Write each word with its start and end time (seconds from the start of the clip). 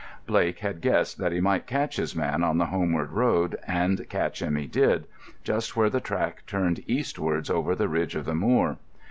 Blake 0.25 0.57
had 0.61 0.81
guessed 0.81 1.19
that 1.19 1.31
he 1.31 1.39
might 1.39 1.67
catch 1.67 1.97
his 1.97 2.15
man 2.15 2.43
on 2.43 2.57
the 2.57 2.65
homeward 2.65 3.11
road, 3.11 3.55
and 3.67 4.09
catch 4.09 4.41
him 4.41 4.55
he 4.55 4.65
did, 4.65 5.05
just 5.43 5.75
where 5.77 5.91
the 5.91 6.01
track 6.01 6.43
turned 6.47 6.81
eastwards 6.89 7.51
over 7.51 7.75
the 7.75 7.87
ridge 7.87 8.15
of 8.15 8.25
the 8.25 8.33
moor. 8.33 8.77